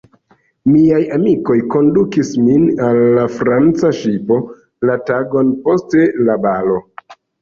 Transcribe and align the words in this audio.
Miaj 0.69 1.01
amikoj 1.17 1.57
kondukis 1.75 2.31
min 2.45 2.65
al 2.87 3.01
la 3.19 3.25
Franca 3.35 3.91
ŝipo, 3.99 4.39
la 4.91 4.97
tagon 5.11 5.53
post 5.69 5.99
la 6.31 6.41
balo. 6.47 6.81